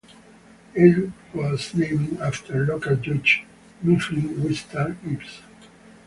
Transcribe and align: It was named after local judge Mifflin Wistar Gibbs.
It 0.73 1.11
was 1.31 1.75
named 1.75 2.19
after 2.21 2.65
local 2.65 2.95
judge 2.95 3.43
Mifflin 3.83 4.29
Wistar 4.37 4.95
Gibbs. 5.07 5.41